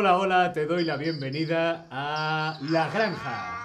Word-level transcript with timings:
Hola, 0.00 0.16
hola, 0.16 0.52
te 0.52 0.64
doy 0.64 0.84
la 0.84 0.96
bienvenida 0.96 1.88
a 1.90 2.60
La 2.70 2.88
Granja. 2.88 3.58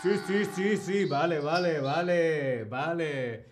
Sí, 0.00 0.10
sí, 0.24 0.44
sí, 0.44 0.76
sí, 0.76 1.04
vale, 1.04 1.40
vale, 1.40 1.80
vale, 1.80 2.62
vale. 2.62 3.46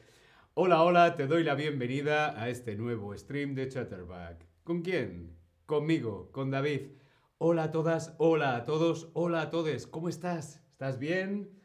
Hola, 0.54 0.84
hola, 0.84 1.16
te 1.16 1.26
doy 1.26 1.42
la 1.42 1.56
bienvenida 1.56 2.40
a 2.40 2.48
este 2.48 2.76
nuevo 2.76 3.12
stream 3.18 3.56
de 3.56 3.68
Chatterback. 3.68 4.46
¿Con 4.62 4.82
quién? 4.82 5.36
Conmigo, 5.66 6.30
con 6.30 6.52
David. 6.52 6.92
Hola 7.38 7.64
a 7.64 7.70
todas, 7.72 8.14
hola 8.18 8.54
a 8.54 8.64
todos, 8.64 9.10
hola 9.14 9.40
a 9.42 9.50
todos. 9.50 9.88
¿Cómo 9.88 10.08
estás? 10.08 10.62
¿Estás 10.70 11.00
bien? 11.00 11.58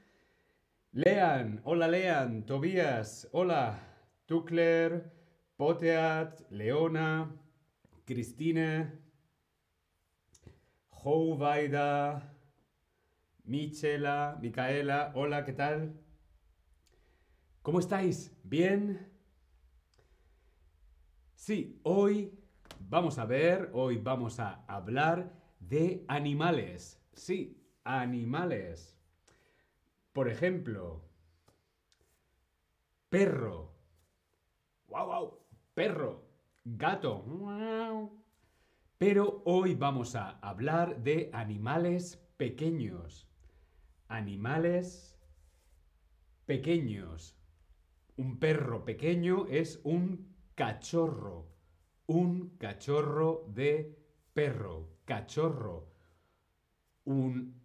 Lean, 0.91 1.61
hola 1.65 1.87
Lean, 1.87 2.47
Tobías, 2.47 3.29
hola, 3.31 3.79
Tukler, 4.25 5.13
Poteat, 5.55 6.49
Leona, 6.49 7.29
Cristina, 8.05 9.00
Jouvaida, 11.03 12.31
Michela, 13.45 14.37
Micaela, 14.39 15.11
hola, 15.15 15.43
¿qué 15.43 15.53
tal? 15.53 15.99
¿Cómo 17.63 17.79
estáis? 17.79 18.37
¿Bien? 18.43 19.11
Sí, 21.33 21.79
hoy 21.81 22.37
vamos 22.79 23.17
a 23.17 23.25
ver, 23.25 23.71
hoy 23.73 23.97
vamos 23.97 24.39
a 24.39 24.63
hablar 24.67 25.33
de 25.59 26.05
animales. 26.07 27.03
Sí, 27.13 27.59
animales. 27.83 28.95
Por 30.13 30.29
ejemplo, 30.29 31.01
perro. 33.09 33.73
¡Wow, 34.87 35.05
wow! 35.07 35.39
Perro. 35.73 36.21
Gato. 36.63 38.20
Pero 39.01 39.41
hoy 39.45 39.73
vamos 39.73 40.15
a 40.15 40.37
hablar 40.41 41.01
de 41.01 41.31
animales 41.33 42.23
pequeños. 42.37 43.27
Animales 44.07 45.17
pequeños. 46.45 47.35
Un 48.15 48.37
perro 48.37 48.85
pequeño 48.85 49.47
es 49.47 49.81
un 49.83 50.35
cachorro. 50.53 51.47
Un 52.05 52.49
cachorro 52.59 53.47
de 53.47 53.97
perro. 54.35 54.87
Cachorro. 55.05 55.87
Un 57.03 57.59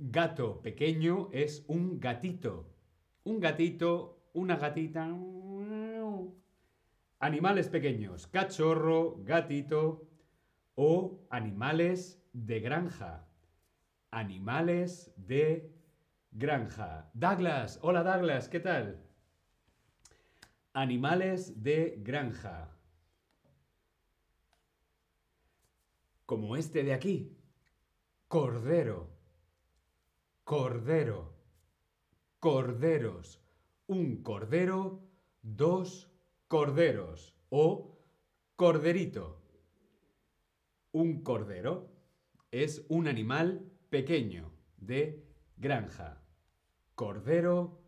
gato 0.00 0.60
pequeño 0.60 1.28
es 1.30 1.64
un 1.68 2.00
gatito. 2.00 2.68
Un 3.22 3.38
gatito, 3.38 4.24
una 4.32 4.56
gatita. 4.56 5.08
Animales 7.20 7.68
pequeños, 7.68 8.26
cachorro, 8.26 9.22
gatito 9.22 10.08
o 10.74 11.26
animales 11.30 12.22
de 12.32 12.60
granja. 12.60 13.26
Animales 14.10 15.12
de 15.16 15.72
granja. 16.30 17.10
Douglas, 17.14 17.78
hola 17.82 18.02
Douglas, 18.02 18.48
¿qué 18.48 18.60
tal? 18.60 19.00
Animales 20.72 21.62
de 21.62 21.98
granja. 22.02 22.70
Como 26.26 26.56
este 26.56 26.82
de 26.82 26.94
aquí. 26.94 27.36
Cordero 28.28 29.14
cordero, 30.44 31.32
corderos, 32.38 33.40
un 33.86 34.22
cordero, 34.22 35.02
dos 35.40 36.10
corderos 36.48 37.34
o 37.48 37.98
corderito. 38.56 39.40
Un 40.94 41.24
cordero 41.24 41.90
es 42.52 42.86
un 42.88 43.08
animal 43.08 43.68
pequeño 43.90 44.52
de 44.76 45.26
granja. 45.56 46.22
Cordero, 46.94 47.82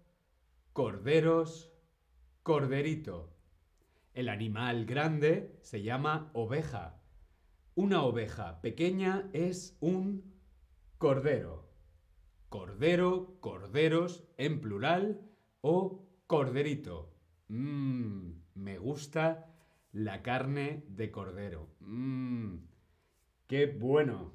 corderos, 0.72 1.72
corderito. 2.42 3.32
El 4.12 4.28
animal 4.28 4.86
grande 4.86 5.56
se 5.62 5.82
llama 5.82 6.32
oveja. 6.34 7.00
Una 7.76 8.02
oveja 8.02 8.60
pequeña 8.60 9.30
es 9.32 9.78
un 9.80 10.34
cordero 10.98 11.66
cordero, 12.48 13.38
corderos 13.40 14.24
en 14.36 14.60
plural 14.60 15.20
o 15.60 16.08
corderito. 16.26 17.14
Mmm, 17.48 18.30
me 18.54 18.78
gusta 18.78 19.54
la 19.92 20.22
carne 20.22 20.84
de 20.88 21.10
cordero. 21.10 21.68
Mmm, 21.80 22.56
qué 23.46 23.66
bueno. 23.66 24.32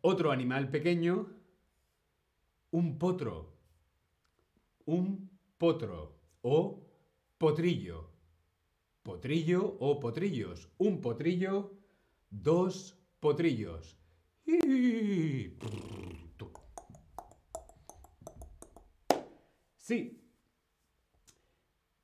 Otro 0.00 0.30
animal 0.30 0.70
pequeño, 0.70 1.28
un 2.70 2.98
potro. 2.98 3.54
Un 4.84 5.30
potro 5.58 6.16
o 6.42 6.86
potrillo. 7.38 8.10
Potrillo 9.02 9.76
o 9.80 9.98
potrillos. 9.98 10.68
Un 10.78 11.00
potrillo, 11.00 11.72
dos 12.30 12.98
potrillos. 13.20 13.98
Sí. 19.76 20.25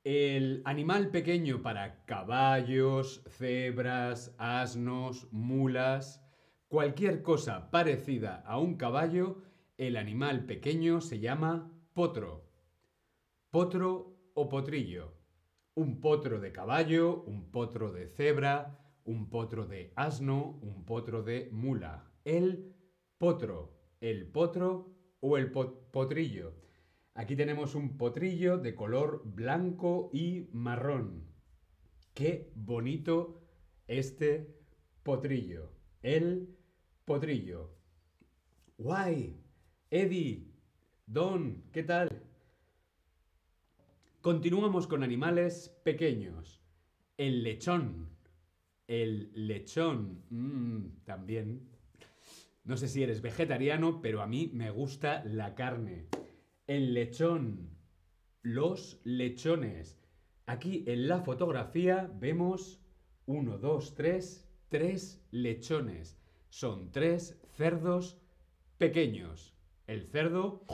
El 0.03 0.61
animal 0.65 1.11
pequeño 1.11 1.61
para 1.61 2.03
caballos, 2.05 3.23
cebras, 3.27 4.35
asnos, 4.37 5.27
mulas, 5.31 6.21
cualquier 6.67 7.21
cosa 7.21 7.71
parecida 7.71 8.43
a 8.45 8.59
un 8.59 8.75
caballo, 8.75 9.43
el 9.77 9.95
animal 9.95 10.45
pequeño 10.45 11.01
se 11.01 11.19
llama 11.19 11.71
potro. 11.93 12.49
Potro 13.49 14.17
o 14.33 14.49
potrillo. 14.49 15.13
Un 15.75 16.01
potro 16.01 16.39
de 16.39 16.51
caballo, 16.51 17.23
un 17.25 17.51
potro 17.51 17.91
de 17.91 18.07
cebra, 18.07 18.79
un 19.05 19.29
potro 19.29 19.65
de 19.65 19.93
asno, 19.95 20.59
un 20.61 20.85
potro 20.85 21.23
de 21.23 21.49
mula 21.51 22.13
el 22.25 22.73
potro, 23.17 23.73
el 23.99 24.27
potro 24.27 24.95
o 25.19 25.37
el 25.37 25.51
potrillo. 25.51 26.55
Aquí 27.15 27.35
tenemos 27.35 27.75
un 27.75 27.97
potrillo 27.97 28.57
de 28.57 28.73
color 28.73 29.21
blanco 29.23 30.09
y 30.13 30.49
marrón. 30.51 31.27
Qué 32.13 32.51
bonito 32.55 33.41
este 33.87 34.55
potrillo. 35.03 35.71
El 36.01 36.55
potrillo. 37.05 37.75
Guay. 38.77 39.37
Eddie. 39.91 40.47
Don. 41.05 41.63
¿Qué 41.71 41.83
tal? 41.83 42.09
Continuamos 44.21 44.87
con 44.87 45.03
animales 45.03 45.69
pequeños. 45.83 46.61
El 47.17 47.43
lechón. 47.43 48.09
El 48.87 49.31
lechón. 49.35 50.23
Mm, 50.29 51.03
también 51.05 51.73
no 52.65 52.77
sé 52.77 52.87
si 52.87 53.03
eres 53.03 53.21
vegetariano, 53.21 54.01
pero 54.01 54.21
a 54.21 54.27
mí 54.27 54.49
me 54.53 54.71
gusta 54.71 55.21
la 55.25 55.53
carne. 55.53 56.05
El 56.67 56.93
lechón. 56.93 57.77
Los 58.41 59.01
lechones. 59.03 59.99
Aquí 60.45 60.83
en 60.87 61.07
la 61.07 61.21
fotografía 61.21 62.11
vemos 62.15 62.81
uno, 63.25 63.57
dos, 63.57 63.95
tres, 63.95 64.49
tres 64.69 65.25
lechones. 65.31 66.19
Son 66.49 66.91
tres 66.91 67.39
cerdos 67.55 68.21
pequeños. 68.77 69.55
El 69.87 70.07
cerdo, 70.07 70.65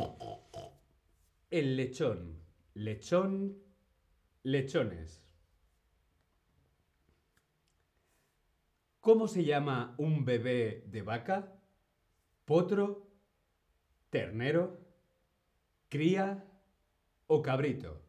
el 1.50 1.76
lechón. 1.76 2.40
Lechón, 2.74 3.58
lechones. 4.44 5.24
¿Cómo 9.00 9.28
se 9.28 9.44
llama 9.44 9.96
un 9.98 10.26
bebé 10.26 10.84
de 10.88 11.02
vaca? 11.02 11.60
potro, 12.50 13.08
ternero, 14.10 14.79
cría 15.90 16.46
o 17.28 17.42
cabrito. 17.42 18.02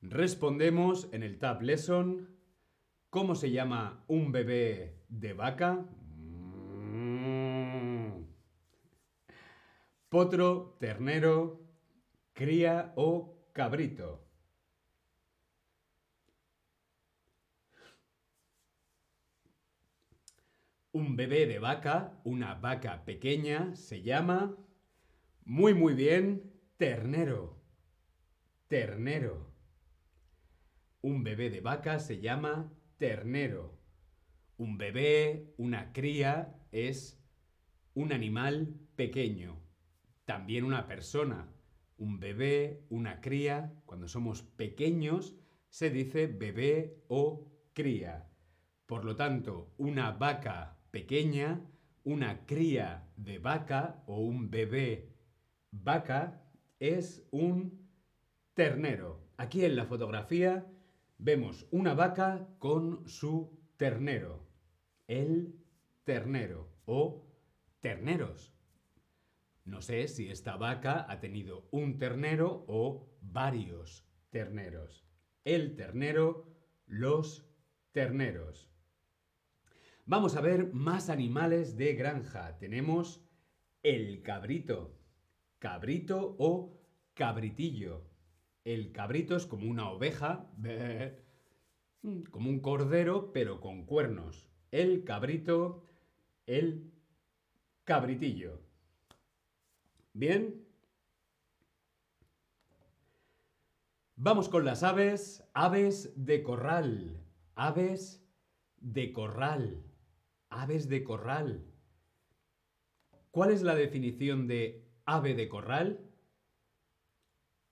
Respondemos 0.00 1.08
en 1.12 1.22
el 1.22 1.38
Tab 1.38 1.62
Lesson 1.62 2.28
cómo 3.10 3.34
se 3.34 3.50
llama 3.50 4.04
un 4.08 4.32
bebé 4.32 5.02
de 5.08 5.32
vaca. 5.32 5.84
Potro, 10.08 10.76
ternero, 10.80 11.60
cría 12.32 12.92
o 12.96 13.36
cabrito. 13.52 14.22
Un 20.92 21.16
bebé 21.16 21.46
de 21.46 21.58
vaca, 21.58 22.18
una 22.24 22.54
vaca 22.54 23.04
pequeña, 23.04 23.76
se 23.76 24.00
llama, 24.00 24.56
muy 25.46 25.74
muy 25.74 25.94
bien, 25.94 26.52
ternero. 26.76 27.62
Ternero. 28.66 29.54
Un 31.02 31.22
bebé 31.22 31.50
de 31.50 31.60
vaca 31.60 32.00
se 32.00 32.18
llama 32.18 32.72
ternero. 32.98 33.78
Un 34.56 34.76
bebé, 34.76 35.54
una 35.56 35.92
cría, 35.92 36.58
es 36.72 37.24
un 37.94 38.12
animal 38.12 38.74
pequeño. 38.96 39.62
También 40.24 40.64
una 40.64 40.88
persona. 40.88 41.54
Un 41.96 42.18
bebé, 42.18 42.84
una 42.88 43.20
cría, 43.20 43.72
cuando 43.84 44.08
somos 44.08 44.42
pequeños, 44.42 45.36
se 45.68 45.90
dice 45.90 46.26
bebé 46.26 47.04
o 47.06 47.52
cría. 47.72 48.28
Por 48.86 49.04
lo 49.04 49.14
tanto, 49.14 49.72
una 49.78 50.10
vaca 50.10 50.76
pequeña, 50.90 51.64
una 52.02 52.46
cría 52.46 53.08
de 53.16 53.38
vaca 53.38 54.02
o 54.06 54.18
un 54.18 54.50
bebé 54.50 55.05
vaca 55.82 56.42
es 56.78 57.26
un 57.30 57.88
ternero. 58.54 59.24
Aquí 59.36 59.64
en 59.64 59.76
la 59.76 59.86
fotografía 59.86 60.66
vemos 61.18 61.66
una 61.70 61.94
vaca 61.94 62.48
con 62.58 63.06
su 63.08 63.58
ternero. 63.76 64.46
El 65.06 65.54
ternero 66.04 66.72
o 66.84 67.26
terneros. 67.80 68.54
No 69.64 69.82
sé 69.82 70.08
si 70.08 70.30
esta 70.30 70.56
vaca 70.56 71.06
ha 71.08 71.18
tenido 71.20 71.68
un 71.70 71.98
ternero 71.98 72.64
o 72.68 73.10
varios 73.20 74.06
terneros. 74.30 75.04
El 75.44 75.76
ternero, 75.76 76.46
los 76.86 77.48
terneros. 77.92 78.70
Vamos 80.04 80.36
a 80.36 80.40
ver 80.40 80.72
más 80.72 81.10
animales 81.10 81.76
de 81.76 81.94
granja. 81.94 82.58
Tenemos 82.58 83.24
el 83.82 84.22
cabrito, 84.22 84.95
cabrito 85.58 86.36
o 86.38 86.78
cabritillo. 87.14 88.04
El 88.64 88.92
cabrito 88.92 89.36
es 89.36 89.46
como 89.46 89.70
una 89.70 89.90
oveja, 89.90 90.50
como 92.30 92.50
un 92.50 92.60
cordero, 92.60 93.32
pero 93.32 93.60
con 93.60 93.86
cuernos. 93.86 94.48
El 94.70 95.04
cabrito, 95.04 95.84
el 96.46 96.92
cabritillo. 97.84 98.60
Bien. 100.12 100.66
Vamos 104.16 104.48
con 104.48 104.64
las 104.64 104.82
aves. 104.82 105.44
Aves 105.54 106.12
de 106.16 106.42
corral. 106.42 107.22
Aves 107.54 108.22
de 108.78 109.12
corral 109.12 109.86
aves 110.50 110.88
de 110.88 111.04
corral. 111.04 111.64
¿Cuál 113.30 113.50
es 113.50 113.62
la 113.62 113.74
definición 113.74 114.46
de 114.46 114.85
ave 115.06 115.34
de 115.34 115.48
corral? 115.48 116.00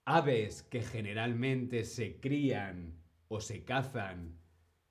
Aves 0.06 0.62
que 0.62 0.82
generalmente 0.82 1.84
se 1.84 2.20
crían 2.20 3.02
o 3.28 3.40
se 3.40 3.64
cazan 3.64 4.38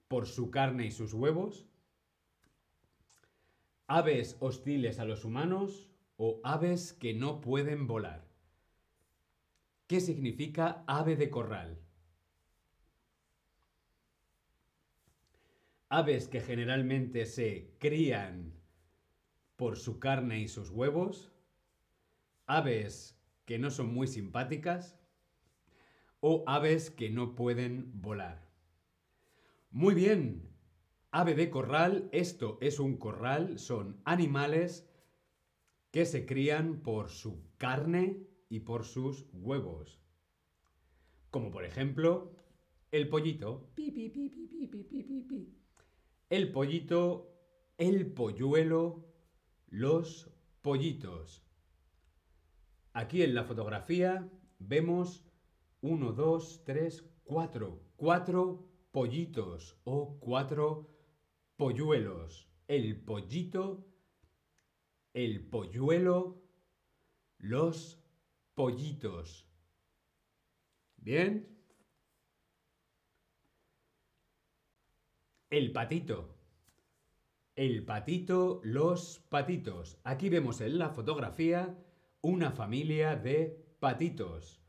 por 0.07 0.27
su 0.27 0.51
carne 0.51 0.85
y 0.85 0.91
sus 0.91 1.13
huevos. 1.13 1.65
Aves 3.87 4.37
hostiles 4.39 4.99
a 4.99 5.05
los 5.05 5.25
humanos 5.25 5.89
o 6.17 6.39
aves 6.43 6.93
que 6.93 7.13
no 7.13 7.41
pueden 7.41 7.87
volar. 7.87 8.27
¿Qué 9.87 9.99
significa 9.99 10.83
ave 10.85 11.15
de 11.15 11.29
corral? 11.29 11.83
aves 15.93 16.27
que 16.27 16.41
generalmente 16.41 17.27
se 17.27 17.75
crían 17.77 18.51
por 19.55 19.77
su 19.77 19.99
carne 19.99 20.39
y 20.39 20.47
sus 20.47 20.71
huevos, 20.71 21.31
aves 22.45 23.19
que 23.45 23.59
no 23.59 23.71
son 23.71 23.93
muy 23.93 24.07
simpáticas 24.07 24.97
o 26.19 26.43
aves 26.47 26.89
que 26.89 27.09
no 27.09 27.35
pueden 27.35 28.01
volar. 28.01 28.47
Muy 29.71 29.93
bien, 29.93 30.49
ave 31.11 31.35
de 31.35 31.49
corral, 31.49 32.09
esto 32.11 32.57
es 32.61 32.79
un 32.79 32.97
corral, 32.97 33.59
son 33.59 34.01
animales 34.05 34.89
que 35.91 36.05
se 36.05 36.25
crían 36.25 36.81
por 36.81 37.09
su 37.09 37.43
carne 37.57 38.25
y 38.49 38.61
por 38.61 38.85
sus 38.85 39.27
huevos. 39.33 39.99
Como 41.29 41.51
por 41.51 41.65
ejemplo, 41.65 42.35
el 42.91 43.09
pollito. 43.09 43.69
El 46.29 46.51
pollito, 46.51 47.33
el 47.77 48.11
polluelo, 48.11 49.05
los 49.67 50.31
pollitos. 50.61 51.43
Aquí 52.93 53.23
en 53.23 53.33
la 53.33 53.43
fotografía 53.43 54.29
vemos 54.59 55.25
uno, 55.81 56.13
dos, 56.13 56.63
tres, 56.63 57.03
cuatro. 57.23 57.81
Cuatro 57.95 58.69
pollitos 58.91 59.75
o 59.83 60.19
cuatro 60.19 60.91
polluelos. 61.57 62.47
El 62.67 63.01
pollito, 63.03 63.87
el 65.13 65.43
polluelo, 65.49 66.43
los 67.39 67.99
pollitos. 68.53 69.47
¿Bien? 70.97 71.49
El 75.49 75.71
patito. 75.71 76.37
El 77.55 77.85
patito, 77.85 78.61
los 78.63 79.17
patitos. 79.29 79.99
Aquí 80.03 80.29
vemos 80.29 80.61
en 80.61 80.77
la 80.77 80.89
fotografía 80.89 81.75
una 82.23 82.49
familia 82.49 83.15
de 83.15 83.63
patitos. 83.79 84.59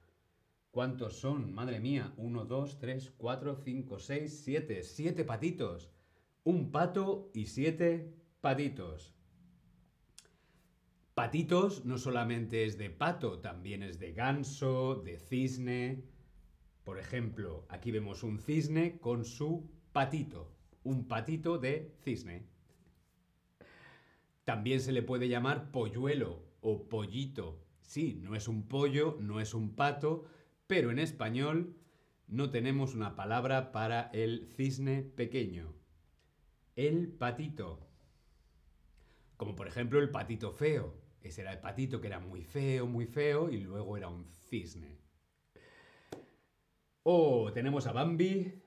¿Cuántos 0.71 1.19
son? 1.19 1.55
Madre 1.55 1.81
mía. 1.81 2.13
Uno, 2.19 2.45
dos, 2.45 2.79
tres, 2.79 3.11
cuatro, 3.17 3.57
cinco, 3.57 3.99
seis, 3.99 4.43
siete. 4.45 4.83
Siete 4.83 5.25
patitos. 5.25 5.91
Un 6.43 6.71
pato 6.71 7.31
y 7.33 7.47
siete 7.47 8.13
patitos. 8.43 9.15
Patitos 11.15 11.87
no 11.87 11.97
solamente 11.97 12.67
es 12.67 12.77
de 12.77 12.91
pato, 12.91 13.39
también 13.39 13.83
es 13.83 13.99
de 13.99 14.13
ganso, 14.13 14.97
de 14.97 15.17
cisne. 15.17 16.05
Por 16.83 16.99
ejemplo, 16.99 17.65
aquí 17.71 17.91
vemos 17.91 18.23
un 18.23 18.39
cisne 18.39 18.99
con 18.99 19.25
su 19.25 19.71
patito 19.93 20.55
un 20.85 21.09
patito 21.09 21.59
de 21.59 21.97
cisne. 22.03 22.47
También 24.45 24.81
se 24.81 24.93
le 24.93 25.03
puede 25.03 25.29
llamar 25.29 25.71
polluelo 25.73 26.43
o 26.65 26.89
pollito. 26.89 27.65
Sí, 27.83 28.19
no 28.21 28.35
es 28.35 28.49
un 28.49 28.67
pollo, 28.67 29.17
no 29.21 29.41
es 29.41 29.55
un 29.55 29.77
pato, 29.77 30.25
pero 30.67 30.91
en 30.91 30.99
español 30.99 31.77
no 32.27 32.51
tenemos 32.51 32.95
una 32.95 33.15
palabra 33.15 33.71
para 33.71 34.11
el 34.13 34.49
cisne 34.49 35.03
pequeño. 35.03 35.73
El 36.75 37.13
patito. 37.13 37.87
Como 39.37 39.55
por 39.55 39.69
ejemplo 39.69 40.01
el 40.01 40.11
patito 40.11 40.51
feo. 40.51 41.01
Ese 41.21 41.43
era 41.43 41.53
el 41.53 41.61
patito 41.61 42.01
que 42.01 42.09
era 42.09 42.19
muy 42.19 42.43
feo, 42.43 42.89
muy 42.89 43.07
feo 43.07 43.51
y 43.51 43.59
luego 43.59 43.97
era 43.97 44.09
un 44.09 44.25
cisne. 44.27 44.99
O 47.05 47.53
tenemos 47.53 47.87
a 47.87 47.93
Bambi, 47.93 48.65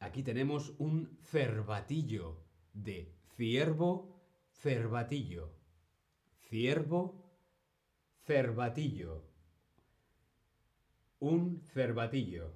Aquí 0.00 0.22
tenemos 0.22 0.74
un 0.78 1.18
cervatillo 1.22 2.44
de 2.72 3.12
ciervo, 3.36 4.22
cervatillo. 4.52 5.56
Ciervo, 6.48 7.27
cervatillo. 8.28 9.24
Un 11.20 11.62
cervatillo. 11.72 12.52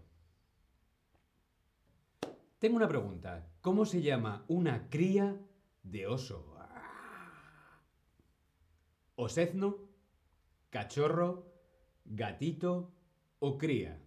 Tengo 2.59 2.77
una 2.77 2.89
pregunta. 2.89 3.51
¿Cómo 3.63 3.87
se 3.87 4.03
llama 4.03 4.45
una 4.49 4.91
cría 4.91 5.41
de 5.83 6.07
oso? 6.07 6.55
¿Osezno? 9.17 9.79
¿Cachorro? 10.69 11.51
¿Gatito? 12.05 12.93
¿O 13.39 13.57
cría? 13.57 13.99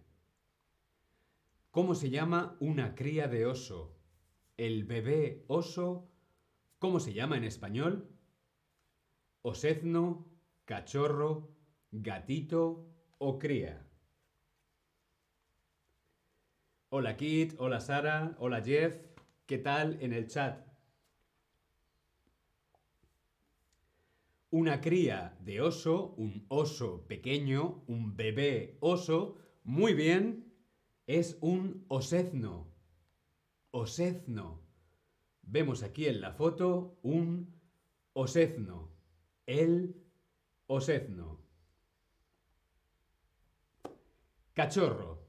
¿Cómo 1.72 1.96
se 1.96 2.10
llama 2.10 2.56
una 2.60 2.94
cría 2.94 3.26
de 3.26 3.44
oso? 3.44 3.98
El 4.56 4.84
bebé 4.84 5.44
oso, 5.48 6.12
¿cómo 6.78 7.00
se 7.00 7.12
llama 7.12 7.36
en 7.36 7.42
español? 7.42 8.08
Osezno, 9.42 10.30
cachorro, 10.64 11.55
gatito 12.02 12.86
o 13.18 13.38
cría. 13.38 13.86
Hola 16.88 17.16
Kit, 17.16 17.54
hola 17.58 17.80
Sara, 17.80 18.36
hola 18.38 18.62
Jeff, 18.62 18.94
¿qué 19.46 19.58
tal 19.58 19.98
en 20.00 20.12
el 20.12 20.28
chat? 20.28 20.64
Una 24.50 24.80
cría 24.80 25.36
de 25.40 25.60
oso, 25.60 26.14
un 26.16 26.46
oso 26.48 27.06
pequeño, 27.06 27.82
un 27.88 28.16
bebé 28.16 28.78
oso, 28.80 29.36
muy 29.64 29.92
bien, 29.94 30.54
es 31.06 31.36
un 31.40 31.84
osezno. 31.88 32.72
Osezno. 33.72 34.62
Vemos 35.42 35.82
aquí 35.82 36.06
en 36.06 36.20
la 36.20 36.32
foto 36.32 36.98
un 37.02 37.60
osezno. 38.12 38.90
El 39.46 40.02
osezno. 40.66 41.45
Cachorro. 44.56 45.22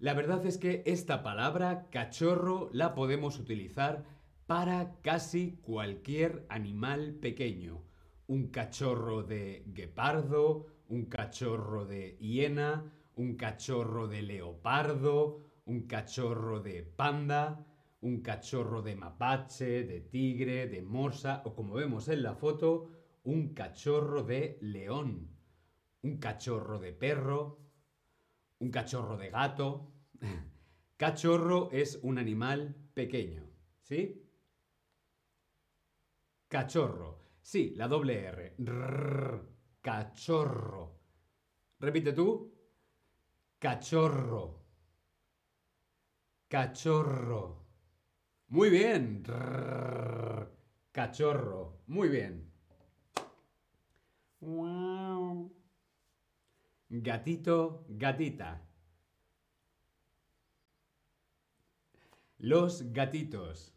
La 0.00 0.14
verdad 0.14 0.44
es 0.44 0.58
que 0.58 0.82
esta 0.84 1.22
palabra, 1.22 1.86
cachorro, 1.92 2.70
la 2.72 2.92
podemos 2.92 3.38
utilizar 3.38 4.04
para 4.48 5.00
casi 5.00 5.60
cualquier 5.62 6.44
animal 6.48 7.14
pequeño. 7.22 7.84
Un 8.26 8.48
cachorro 8.48 9.22
de 9.22 9.62
guepardo, 9.68 10.66
un 10.88 11.04
cachorro 11.04 11.86
de 11.86 12.16
hiena, 12.18 12.92
un 13.14 13.36
cachorro 13.36 14.08
de 14.08 14.22
leopardo, 14.22 15.38
un 15.64 15.86
cachorro 15.86 16.58
de 16.58 16.82
panda, 16.82 17.64
un 18.00 18.22
cachorro 18.22 18.82
de 18.82 18.96
mapache, 18.96 19.84
de 19.84 20.00
tigre, 20.00 20.66
de 20.66 20.82
morsa 20.82 21.42
o 21.44 21.54
como 21.54 21.74
vemos 21.74 22.08
en 22.08 22.24
la 22.24 22.34
foto, 22.34 22.90
un 23.22 23.54
cachorro 23.54 24.24
de 24.24 24.58
león, 24.62 25.30
un 26.02 26.18
cachorro 26.18 26.80
de 26.80 26.92
perro, 26.92 27.67
un 28.60 28.70
cachorro 28.70 29.16
de 29.16 29.30
gato. 29.30 29.92
Cachorro 30.96 31.70
es 31.70 31.98
un 32.02 32.18
animal 32.18 32.74
pequeño, 32.94 33.48
¿sí? 33.82 34.24
Cachorro. 36.48 37.18
Sí, 37.40 37.74
la 37.76 37.86
doble 37.86 38.24
R. 38.24 38.56
Cachorro. 39.80 40.98
Repite 41.78 42.12
tú. 42.12 42.52
Cachorro. 43.58 44.64
Cachorro. 46.48 47.64
Muy 48.48 48.70
bien. 48.70 49.22
Cachorro. 50.92 51.82
Muy 51.86 52.08
bien. 52.08 52.50
Gatito, 56.90 57.84
gatita. 57.90 58.62
Los 62.38 62.92
gatitos. 62.94 63.74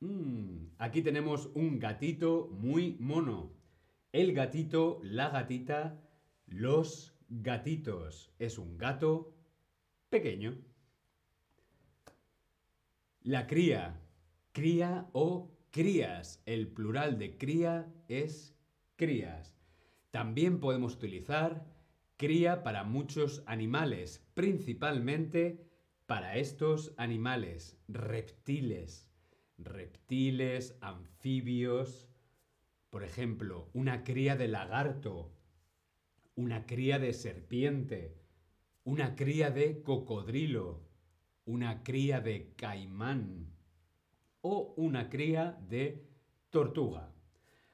Mm, 0.00 0.68
aquí 0.78 1.02
tenemos 1.02 1.50
un 1.54 1.78
gatito 1.78 2.48
muy 2.52 2.96
mono. 2.98 3.52
El 4.12 4.32
gatito, 4.32 5.00
la 5.02 5.28
gatita, 5.28 6.00
los 6.46 7.14
gatitos. 7.28 8.32
Es 8.38 8.56
un 8.56 8.78
gato 8.78 9.34
pequeño. 10.08 10.56
La 13.20 13.46
cría. 13.46 14.00
Cría 14.52 15.10
o 15.12 15.50
crías. 15.70 16.42
El 16.46 16.68
plural 16.68 17.18
de 17.18 17.36
cría 17.36 17.92
es 18.08 18.56
crías. 18.96 19.54
También 20.10 20.58
podemos 20.58 20.94
utilizar 20.94 21.75
cría 22.16 22.62
para 22.62 22.84
muchos 22.84 23.42
animales, 23.46 24.24
principalmente 24.34 25.66
para 26.06 26.36
estos 26.36 26.94
animales, 26.96 27.78
reptiles 27.88 29.06
reptiles, 29.58 30.76
anfibios, 30.80 32.08
por 32.90 33.04
ejemplo, 33.04 33.68
una 33.72 34.04
cría 34.04 34.36
de 34.36 34.48
lagarto, 34.48 35.32
una 36.34 36.66
cría 36.66 36.98
de 36.98 37.12
serpiente, 37.12 38.16
una 38.84 39.16
cría 39.16 39.50
de 39.50 39.82
cocodrilo, 39.82 40.82
una 41.44 41.82
cría 41.82 42.20
de 42.20 42.54
caimán 42.56 43.52
o 44.42 44.74
una 44.76 45.08
cría 45.08 45.58
de 45.68 46.06
tortuga. 46.50 47.12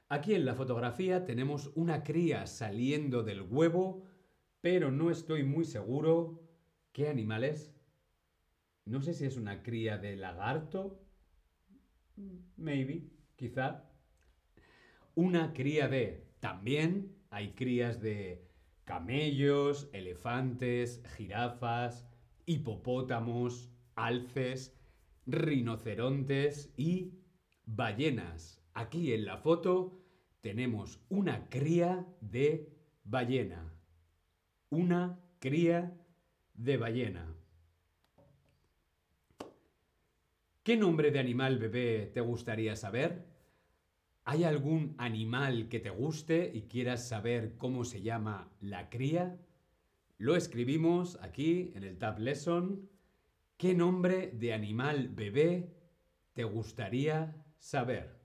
Aquí 0.09 0.33
en 0.33 0.45
la 0.45 0.55
fotografía 0.55 1.25
tenemos 1.25 1.71
una 1.75 2.03
cría 2.03 2.47
saliendo 2.47 3.23
del 3.23 3.41
huevo, 3.41 4.03
pero 4.63 4.91
no 4.91 5.11
estoy 5.11 5.43
muy 5.43 5.65
seguro 5.65 6.41
qué 6.93 7.09
animal 7.09 7.43
es. 7.43 7.75
No 8.85 9.01
sé 9.01 9.13
si 9.13 9.25
es 9.25 9.35
una 9.35 9.61
cría 9.61 9.97
de 9.97 10.15
lagarto 10.15 11.01
Maybe, 12.55 13.09
quizá. 13.35 13.83
Una 15.15 15.51
cría 15.51 15.89
de. 15.89 16.29
También 16.39 17.13
hay 17.29 17.55
crías 17.55 17.99
de 17.99 18.47
camellos, 18.85 19.89
elefantes, 19.91 21.03
jirafas, 21.17 22.07
hipopótamos, 22.45 23.69
alces, 23.95 24.79
rinocerontes 25.25 26.73
y 26.77 27.19
ballenas. 27.65 28.63
Aquí 28.73 29.11
en 29.11 29.25
la 29.25 29.35
foto 29.39 29.99
tenemos 30.39 31.03
una 31.09 31.49
cría 31.49 32.07
de 32.21 32.73
ballena. 33.03 33.72
Una 34.75 35.19
cría 35.37 35.95
de 36.55 36.77
ballena. 36.77 37.31
¿Qué 40.63 40.77
nombre 40.77 41.11
de 41.11 41.19
animal 41.19 41.59
bebé 41.59 42.09
te 42.11 42.21
gustaría 42.21 42.75
saber? 42.75 43.23
¿Hay 44.23 44.45
algún 44.45 44.95
animal 44.97 45.69
que 45.69 45.79
te 45.79 45.91
guste 45.91 46.49
y 46.51 46.63
quieras 46.63 47.07
saber 47.07 47.55
cómo 47.59 47.85
se 47.85 48.01
llama 48.01 48.51
la 48.61 48.89
cría? 48.89 49.37
Lo 50.17 50.35
escribimos 50.35 51.19
aquí 51.21 51.71
en 51.75 51.83
el 51.83 51.99
Tab 51.99 52.17
Lesson. 52.17 52.89
¿Qué 53.57 53.75
nombre 53.75 54.31
de 54.31 54.53
animal 54.53 55.09
bebé 55.09 55.71
te 56.33 56.45
gustaría 56.45 57.45
saber? 57.59 58.22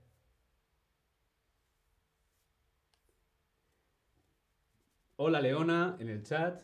Hola 5.21 5.41
Leona 5.41 5.97
en 5.99 6.07
el 6.07 6.23
chat. 6.23 6.61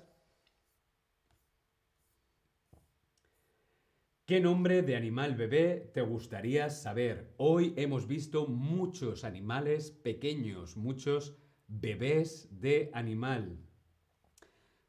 ¿Qué 4.26 4.40
nombre 4.40 4.82
de 4.82 4.96
animal 4.96 5.36
bebé 5.36 5.92
te 5.94 6.00
gustaría 6.00 6.70
saber? 6.70 7.34
Hoy 7.36 7.74
hemos 7.76 8.08
visto 8.08 8.48
muchos 8.48 9.26
animales 9.26 9.92
pequeños, 9.92 10.78
muchos 10.78 11.36
bebés 11.68 12.48
de 12.62 12.92
animal, 12.94 13.60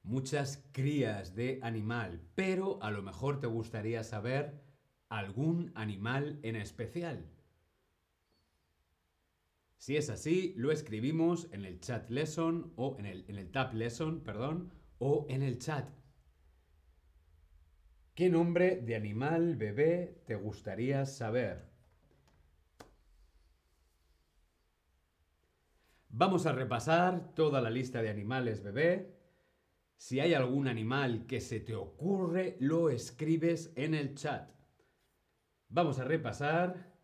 muchas 0.04 0.64
crías 0.70 1.34
de 1.34 1.58
animal, 1.60 2.22
pero 2.36 2.80
a 2.84 2.92
lo 2.92 3.02
mejor 3.02 3.40
te 3.40 3.48
gustaría 3.48 4.04
saber 4.04 4.62
algún 5.08 5.72
animal 5.74 6.38
en 6.44 6.54
especial. 6.54 7.35
Si 9.76 9.96
es 9.96 10.10
así, 10.10 10.54
lo 10.56 10.72
escribimos 10.72 11.48
en 11.52 11.64
el 11.64 11.80
chat 11.80 12.08
lesson 12.10 12.72
o 12.76 12.96
en 12.98 13.06
el, 13.06 13.24
en 13.28 13.36
el 13.38 13.50
tab 13.50 13.74
lesson, 13.74 14.22
perdón, 14.22 14.72
o 14.98 15.26
en 15.28 15.42
el 15.42 15.58
chat. 15.58 15.88
¿Qué 18.14 18.30
nombre 18.30 18.80
de 18.80 18.96
animal 18.96 19.56
bebé 19.56 20.22
te 20.26 20.36
gustaría 20.36 21.04
saber? 21.04 21.68
Vamos 26.08 26.46
a 26.46 26.52
repasar 26.52 27.34
toda 27.34 27.60
la 27.60 27.68
lista 27.68 28.00
de 28.00 28.08
animales 28.08 28.62
bebé. 28.62 29.14
Si 29.98 30.18
hay 30.18 30.32
algún 30.32 30.66
animal 30.66 31.26
que 31.26 31.42
se 31.42 31.60
te 31.60 31.74
ocurre, 31.74 32.56
lo 32.58 32.88
escribes 32.88 33.70
en 33.76 33.94
el 33.94 34.14
chat. 34.14 34.48
Vamos 35.68 35.98
a 35.98 36.04
repasar 36.04 36.95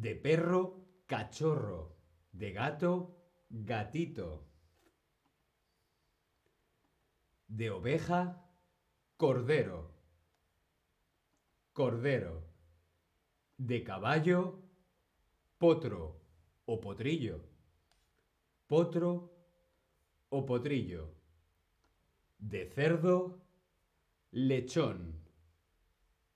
de 0.00 0.14
perro, 0.14 0.84
cachorro, 1.06 1.96
de 2.30 2.52
gato, 2.52 3.16
gatito. 3.48 4.46
De 7.48 7.70
oveja, 7.70 8.44
cordero, 9.16 9.94
cordero, 11.72 12.44
de 13.56 13.82
caballo, 13.84 14.62
potro 15.56 16.20
o 16.66 16.78
potrillo, 16.78 17.40
potro 18.66 19.32
o 20.28 20.44
potrillo, 20.44 21.14
de 22.38 22.68
cerdo, 22.68 23.40
lechón, 24.32 25.24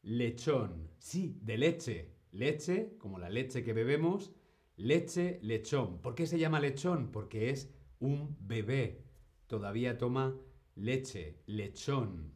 lechón, 0.03 0.89
sí, 0.99 1.39
de 1.43 1.59
leche, 1.59 2.20
leche, 2.33 2.97
como 2.99 3.19
la 3.19 3.29
leche 3.29 3.63
que 3.63 3.73
bebemos, 3.73 4.33
leche, 4.77 5.39
lechón. 5.43 6.01
¿Por 6.01 6.15
qué 6.15 6.27
se 6.27 6.39
llama 6.39 6.61
lechón? 6.61 7.11
Porque 7.11 7.51
es 7.51 7.73
un 7.99 8.37
bebé, 8.41 9.05
todavía 9.47 9.99
toma 9.99 10.37
leche, 10.75 11.43
lechón 11.47 12.33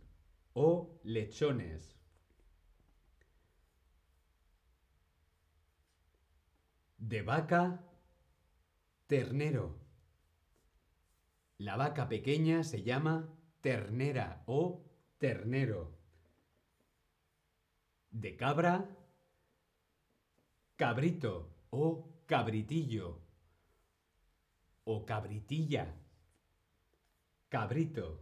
o 0.53 1.01
lechones. 1.03 1.97
De 6.99 7.23
vaca, 7.23 7.85
ternero. 9.07 9.79
La 11.59 11.77
vaca 11.77 12.09
pequeña 12.09 12.65
se 12.65 12.83
llama 12.83 13.29
ternera 13.61 14.43
o 14.47 14.85
ternero. 15.19 15.97
De 18.11 18.37
cabra, 18.37 18.94
cabrito 20.77 21.51
o 21.71 22.09
cabritillo 22.27 23.21
o 24.85 25.05
cabritilla. 25.07 25.95
Cabrito. 27.49 28.21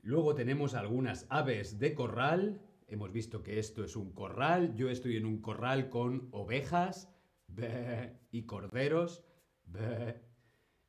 Luego 0.00 0.34
tenemos 0.34 0.74
algunas 0.74 1.26
aves 1.28 1.78
de 1.78 1.94
corral. 1.94 2.60
Hemos 2.88 3.12
visto 3.12 3.42
que 3.42 3.58
esto 3.58 3.84
es 3.84 3.96
un 3.96 4.12
corral. 4.12 4.74
Yo 4.74 4.90
estoy 4.90 5.16
en 5.16 5.26
un 5.26 5.40
corral 5.40 5.90
con 5.90 6.28
ovejas 6.32 7.08
y 8.32 8.42
corderos. 8.42 9.24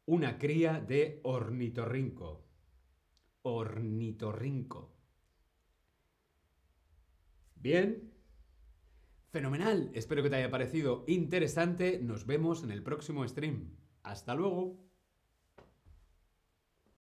Una 0.06 0.36
cría 0.36 0.80
de 0.80 1.20
ornitorrinco. 1.22 2.44
Ornitorrinco. 3.42 4.96
Bien. 7.54 8.17
Fenomenal. 9.30 9.90
Espero 9.92 10.22
que 10.22 10.30
te 10.30 10.36
haya 10.36 10.50
parecido 10.50 11.04
interesante. 11.06 12.00
Nos 12.02 12.26
vemos 12.26 12.62
en 12.64 12.70
el 12.70 12.82
próximo 12.82 13.26
stream. 13.28 13.76
Hasta 14.02 14.34
luego. 14.34 14.87